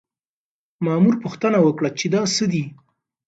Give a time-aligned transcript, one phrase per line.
[0.85, 2.63] مامور پوښتنه وکړه چې دا څه دي؟